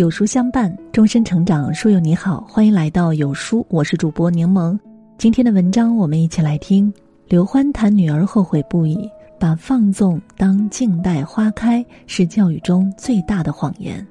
[0.00, 1.72] 有书相伴，终身成长。
[1.74, 4.78] 书友你好，欢迎来到有书，我是主播柠檬。
[5.18, 6.90] 今天的文章，我们一起来听
[7.28, 9.06] 刘欢谈女儿后悔不已，
[9.38, 14.04] 把放纵当静待花开是教育中最大的谎言。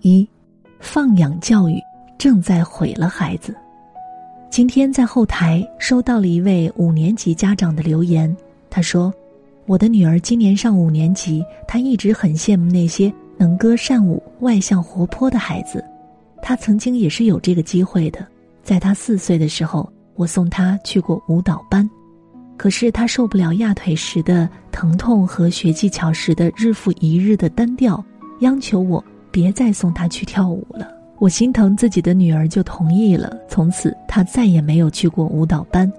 [0.00, 0.28] 一，
[0.80, 1.80] 放养教育
[2.18, 3.54] 正在毁了孩子。
[4.50, 8.36] 今天在后台收到了一位五年级家长的留言，
[8.68, 9.14] 他说。
[9.66, 15.84] 我的女儿今年上五年级，她一直很羡慕那些能歌善舞、外向活泼的孩子。
[16.40, 18.24] 她曾经也是有这个机会的。
[18.62, 21.88] 在她四岁的时候，我送她去过舞蹈班，
[22.56, 28.02] 可是她受不了压腿时的疼痛和学技巧时的日复一日的单调，
[28.42, 30.88] 央求我别再送她去跳舞了。
[31.18, 33.36] 我心疼自己的女儿，就同意了。
[33.48, 35.92] 从此，她再也没有去过舞蹈班。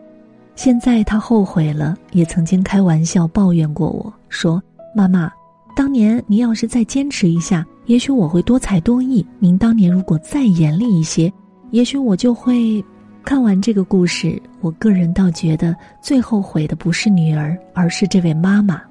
[0.57, 4.61] 现在他后悔了，也曾经开玩笑抱怨过我说
[4.94, 5.31] ：“妈妈，
[5.75, 9.23] 当年您要是再坚持一下，也许我会多才多艺。
[9.38, 11.31] 您当年如果再严厉一些，
[11.69, 12.83] 也许我就会。”
[13.23, 18.81] 看完这个故事，我个人倒觉得最后悔的不是女儿，而是这位妈妈。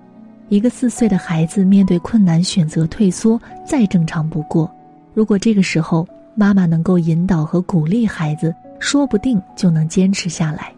[0.48, 4.70] 一个四岁的孩子面对困难选择退缩，再正常不过。
[5.14, 10.70] 如果这个时候妈妈能够引导和鼓励孩子，说不定就能坚持下来。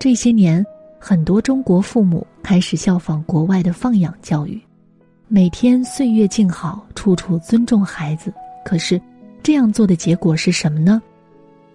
[0.00, 0.64] 这些年，
[0.98, 4.58] 很多中国父母开始效仿国外的放养教育，
[5.28, 8.32] 每天岁月静好，处处尊重孩子。
[8.64, 8.98] 可是，
[9.42, 11.02] 这样做的结果是什么呢？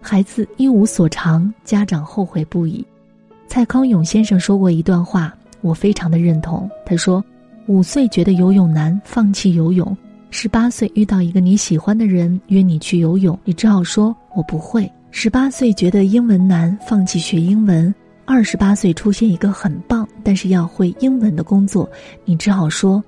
[0.01, 2.83] 孩子一无所长，家长后悔不已。
[3.47, 5.31] 蔡康永先生说过一段话，
[5.61, 6.67] 我非常的认同。
[6.83, 7.23] 他说
[7.69, 9.95] ：“五岁觉得游泳难，放弃游泳；
[10.31, 14.81] 十八岁遇到一个你喜欢的人约你去游泳，你只好说我不会；
[15.11, 17.93] 十八岁觉得英文难，放弃学英文。”
[18.25, 21.89] 二十八岁出现一个很棒，但是要会英文的工作，
[22.25, 23.01] 你只好说：“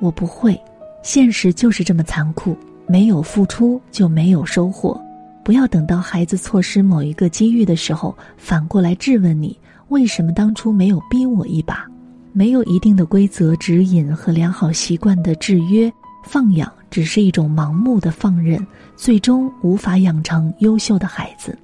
[0.00, 0.58] 我不会。”
[1.04, 2.56] 现实就是这么残酷，
[2.86, 4.98] 没有付出就没有收获。
[5.44, 11.84] 不要等到孩子错失某一个机遇的时候，反过来质问你：为什么当初没有逼我一把？
[12.32, 15.92] 没有一定的规则指引和良好习惯的制约，
[16.24, 18.64] 放养只是一种盲目的放任，
[18.96, 21.58] 最终无法养成优秀的孩子。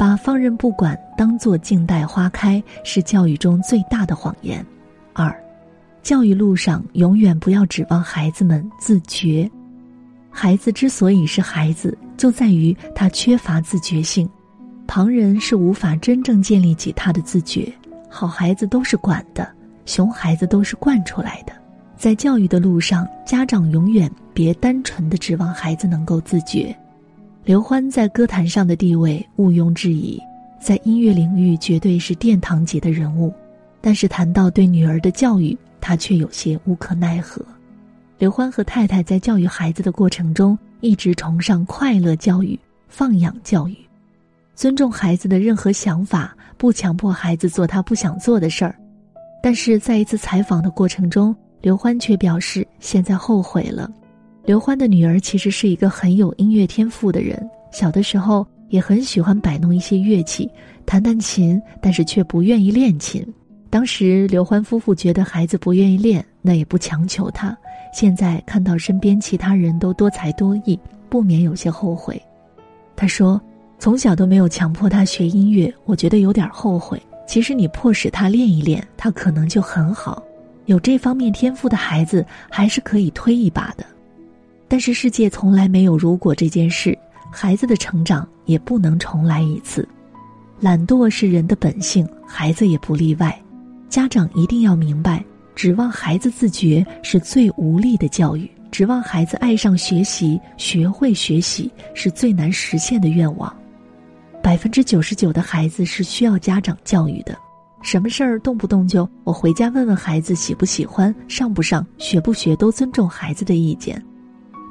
[0.00, 4.64] 把放任不管当做静待花开，是教育中最大的谎言。
[5.12, 5.30] 二，
[6.02, 9.46] 教育路上永远不要指望孩子们自觉。
[10.30, 14.26] 孩子之所以是孩子，就在于他缺乏自觉性，
[14.86, 17.70] 旁人是无法真正建立起他的自觉。
[18.08, 19.46] 好孩子都是管的，
[19.84, 21.52] 熊孩子都是惯出来的。
[21.98, 26.74] 在教育的路上，家长永远别单纯的指望孩子能够自觉。
[27.42, 30.20] 刘欢在歌坛上的地位毋庸置疑，
[30.60, 33.32] 在音乐领域绝对是殿堂级的人物，
[33.80, 37.42] 但是谈到对女儿的教育，他却有些无可奈何。
[38.18, 42.58] 刘欢和太太在教育孩子的过程中，一直崇尚快乐教育、
[42.88, 43.74] 放养教育，
[44.54, 48.76] 尊重孩子的任何想法，不强迫孩子做他不想做的事儿。
[49.42, 53.90] 但是在一次采访的过程中，刘欢却表示现在后悔了。
[54.50, 60.50] 刘欢的女儿其实是一个很有音乐天赋的人，小的时候也很喜欢摆弄一些乐器，
[60.84, 63.24] 弹弹琴，但是却不愿意练琴。
[63.70, 67.56] 当时刘欢夫妇觉得孩子不愿意练，那也不强求他。
[67.94, 70.76] 现在看到身边其他人都多才多艺，
[71.08, 72.20] 不免有些后悔。
[72.96, 73.40] 他说
[73.78, 77.00] ：“从小都没有强迫他学音乐，我觉得有点后悔。
[77.24, 80.20] 其实你迫使他练一练，他可能就很好。
[80.64, 83.86] 有这方面天赋的孩子，还是可以推一把的。”
[84.70, 86.96] 但是世界从来没有如果这件事，
[87.28, 89.86] 孩子的成长也不能重来一次。
[90.60, 93.36] 懒惰是人的本性，孩子也不例外。
[93.88, 95.24] 家长一定要明白，
[95.56, 103.52] 指望孩子自觉是最无力的教育；指望孩子爱上学习、学会学习是最难实现的愿望。
[104.40, 107.36] 百分之九十九的孩子是需要家长教育的。
[107.82, 114.00] 什么事儿动不动就我回家问问孩子喜不喜欢、上不上、学不学，都尊重孩子的意见。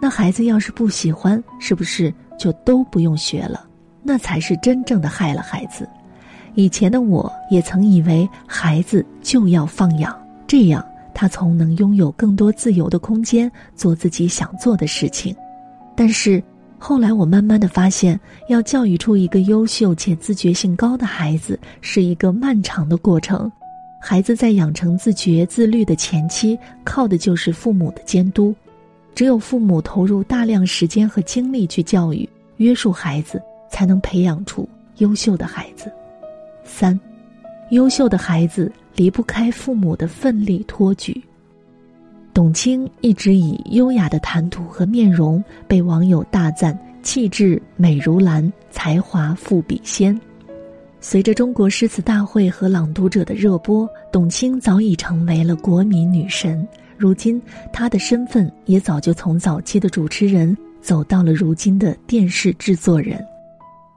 [0.01, 3.65] 那孩子要是不喜欢，是不是就都不用学了？
[4.01, 5.87] 那才是真正的害了孩子。
[6.55, 10.17] 以前的我也曾以为孩子就要放养，
[10.47, 15.35] 这样他从能拥有更多自由的空间，做自己想做的事情。
[15.95, 16.41] 但是
[16.77, 18.17] 后来我慢慢的发现，
[18.47, 23.51] 要教育出一个优秀且自觉性高的孩子，是一个漫长的过程。
[24.01, 28.55] 孩子在养成自觉自律的前期，靠的就是父母的监督。
[29.19, 34.65] 只有父母投入大量时间和精力去教育、约束孩子，才能培养出
[34.99, 35.91] 优秀的孩子。
[36.63, 36.97] 三，
[37.71, 41.21] 优秀的孩子离不开父母的奋力托举。
[42.33, 50.17] 董卿一直以优雅的谈吐和面容被网友大赞，气质美如兰，才华富比仙。
[51.01, 56.65] 随着中国诗词大会和朗读者的热播，董卿早已成为了国民女神。
[56.99, 57.41] 如今，
[57.71, 63.25] 她的身份也早就从早期的主持人走到了如今的电视制作人。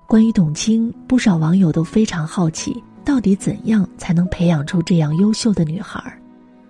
[0.07, 6.01] 关于董卿，不少网友都非常好奇，到底怎样才能培养出这样优秀的女孩？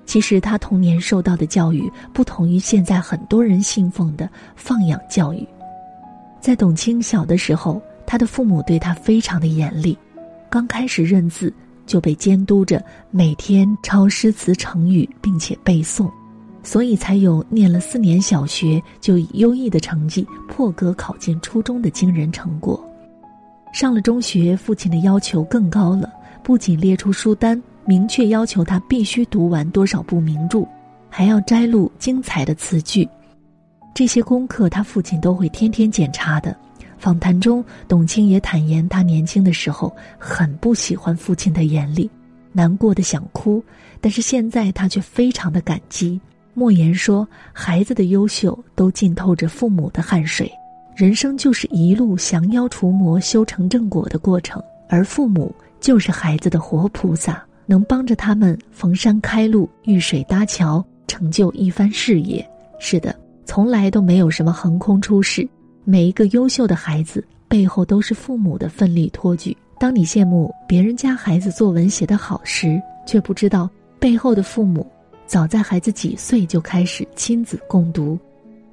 [0.07, 4.27] 其实她童年受到的教育不同于现在很多人信奉的
[4.57, 5.47] 放养教育。
[6.41, 9.97] 在董卿小的时候，她的父母对她非常的严厉，
[10.49, 11.53] 刚开始认字
[11.87, 16.11] 就被监督着每天抄诗词成语，并且背诵，
[16.63, 22.83] 所以才有念了四年小学就以优异的成绩破格考进初中的惊人成果。
[23.73, 26.13] 上了中学，父亲的要求更高了，
[26.43, 27.61] 不仅列出书单。
[27.85, 30.65] 明确要求他必须读完多少部名著，
[31.11, 33.09] 还要摘录精彩的词句。
[33.93, 36.57] 这些功课他父亲都会天天检查的。
[36.97, 42.09] 访谈中，董卿也坦言，他年轻的时候很不喜欢父亲的严厉，
[42.53, 43.61] 难过的想哭。
[44.01, 46.21] 但是现在他却非常的感激。
[46.55, 50.51] 莫言说：“孩子的优秀都浸透着父母的汗水，
[50.95, 62.47] 人生就是一路降妖除魔、修成正果的过程，而父母就是孩子的活菩萨。”能帮着他们逢山开路、遇水搭桥，成就一番事业。
[62.81, 63.15] 是的，
[63.47, 65.49] 从来都没有什么横空出世。
[65.85, 69.57] 每一个优秀的孩子背后都是父母的奋力托举。
[69.79, 74.85] 当你羡慕别人家孩子作文写得好时，却不知道背后的父母
[75.33, 78.19] 早在孩子几岁就开始亲子共读。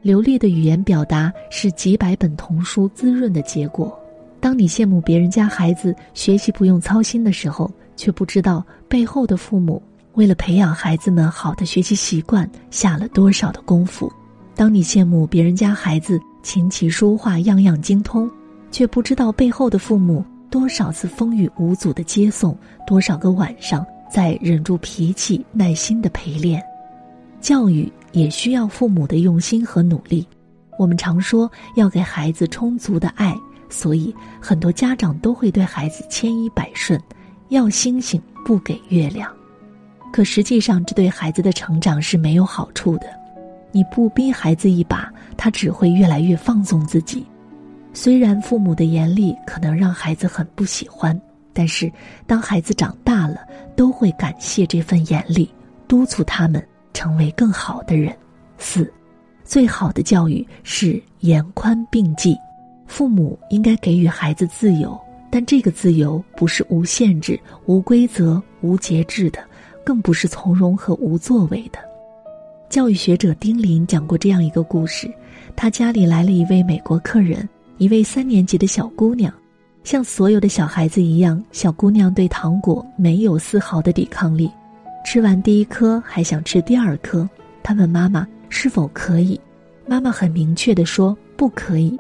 [0.02, 3.98] 流利的语言表达是几百本童书滋润的结果。
[4.42, 9.82] 当你羡慕别人家孩子学习不用操心的时候，却不知道背后的父母
[10.16, 14.12] 为了培养孩子们好的学习习惯下了多少的功夫。
[14.54, 18.30] 当你羡慕别人家孩子琴棋书画样样精通，
[18.70, 22.54] 却不知道背后的父母多少次风雨无阻的接送，
[22.86, 26.62] 多少个晚上在忍住脾气耐心的陪练。
[27.40, 30.28] 教育也需要父母的用心和努力。
[30.78, 33.36] 我们常说要给孩子充足的爱，
[33.70, 37.00] 所以很多家长都会对孩子千依百顺。
[37.50, 39.32] 要星星不给月亮，
[40.14, 43.08] 可实际上这对孩子的成长是没有好处的。
[43.72, 47.26] 你不逼孩子一把，他只会越来越放纵自己。
[47.92, 51.20] 虽然父母的严厉可能让孩子很不喜欢，
[51.52, 51.92] 但是
[52.28, 55.50] 当孩子长大了，都会感谢这份严厉，
[55.88, 58.16] 督促他们成为更好的人。
[58.58, 58.92] 四，
[59.44, 62.38] 最好的教育是严宽并济，
[62.88, 65.00] 父母应该给予孩子自由。
[65.32, 69.40] 但这个自由不是无限制、无规则、无节制的，
[69.86, 71.78] 更不是从容和无作为的。
[72.68, 75.08] 教育学者丁林讲过这样一个故事：
[75.56, 77.48] 他家里来了一位美国客人，
[77.78, 79.32] 一位三年级的小姑娘。
[79.90, 84.48] 像所有的小孩子一样，小姑娘对糖果没有丝毫的抵抗力，
[85.04, 87.28] 吃完第一颗还想吃第二颗。
[87.64, 89.42] 她问妈妈是否可以，
[89.88, 91.98] 妈妈很明确的说不可以。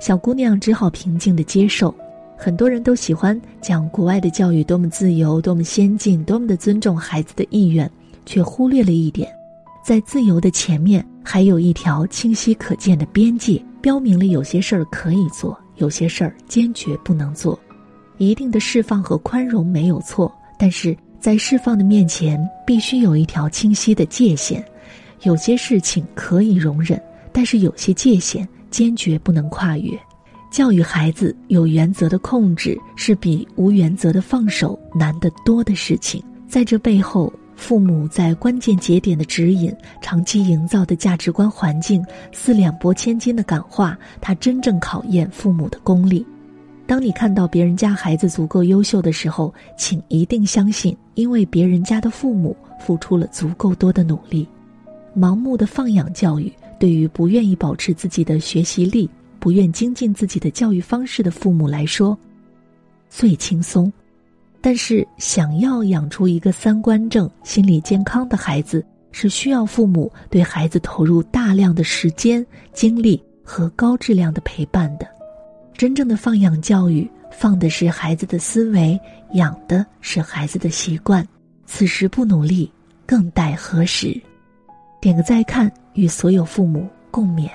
[0.00, 1.92] 小姑娘只好平静的接受。
[2.38, 7.90] 很多人都喜欢讲国外的教育多么自由、多么先进、多么的尊重孩子的意愿，
[8.24, 9.28] 却忽略了一点，
[9.84, 17.58] 在自由的前面还有一条清晰可见的边界，标明了有些事儿可以做，有些事儿坚决不能做。
[18.18, 24.64] 一定的释放和宽容没有错，但是在释放的面前，必须有一条清晰的界限。
[25.22, 27.00] 有些事情可以容忍，
[27.32, 29.98] 但是有些界限坚决不能跨越。
[30.50, 36.22] 教育孩子有原则的控制，是比无原则的放手难得多的事情。
[36.46, 46.26] 在这背后，父母在关键节点的指引、长期营造的价值观环境、四两拨千斤的感化，它真正考验父母的功力。
[46.88, 54.46] 当你看到别人家孩子足够优秀的时候，请一定相信，因为别人家的父母付出了足够多的努力。
[55.16, 59.08] 盲目的放养教育，对于不愿意保持自己的学习力。
[59.38, 62.18] 不愿精进自己的教育方式的父母来说，
[63.08, 63.88] 最轻松；
[64.62, 75.06] 但是想要养出一个三观正、心理健康的孩子，是需要父母对孩子投入大量的时间、精力和高质量的陪伴的。
[75.74, 78.98] 真正的放养教育，放的是孩子的思维，
[79.32, 81.26] 养的是孩子的习惯。
[81.66, 82.70] 此时不努力，
[83.04, 84.18] 更待何时？
[85.00, 87.50] 点个再看，与所有父母共勉。